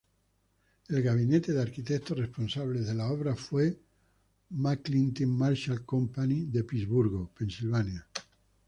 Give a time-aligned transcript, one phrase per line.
[0.89, 3.79] El gabinete de arquitectos responsable de la obra fue
[4.49, 8.07] McClintic-Marshall Company de Pittsburgh, Pennsylvania.